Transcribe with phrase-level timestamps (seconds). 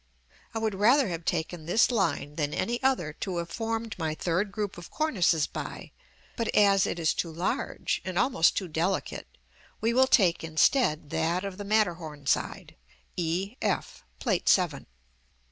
[0.55, 4.51] I would rather have taken this line than any other to have formed my third
[4.51, 5.91] group of cornices by,
[6.35, 9.27] but as it is too large, and almost too delicate,
[9.79, 12.75] we will take instead that of the Matterhorn side,
[13.15, 14.87] e f, Plate VII.